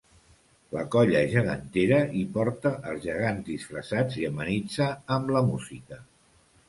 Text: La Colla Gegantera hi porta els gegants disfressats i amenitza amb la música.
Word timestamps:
La 0.75 0.85
Colla 0.93 1.19
Gegantera 1.33 1.99
hi 2.19 2.23
porta 2.37 2.71
els 2.93 3.03
gegants 3.05 3.47
disfressats 3.53 4.17
i 4.23 4.27
amenitza 4.31 4.89
amb 5.19 5.35
la 5.37 5.45
música. 5.51 6.01